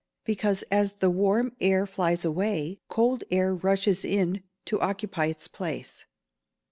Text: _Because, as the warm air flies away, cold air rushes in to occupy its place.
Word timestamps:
_Because, 0.25 0.63
as 0.71 0.93
the 0.93 1.11
warm 1.11 1.55
air 1.61 1.85
flies 1.85 2.25
away, 2.25 2.79
cold 2.87 3.23
air 3.29 3.53
rushes 3.53 4.03
in 4.03 4.41
to 4.65 4.79
occupy 4.79 5.27
its 5.27 5.47
place. 5.47 6.07